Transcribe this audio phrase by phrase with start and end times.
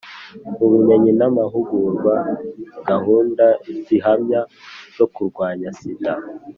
[0.65, 2.13] ubumenyi n' amahugurwa,
[2.89, 3.45] gahunda
[3.85, 4.39] zihamye
[4.97, 6.13] zo kurwanya sida